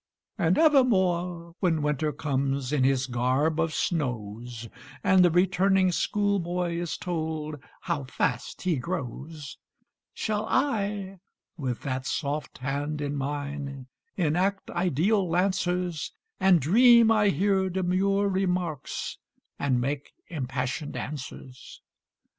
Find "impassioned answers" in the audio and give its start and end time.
20.29-21.79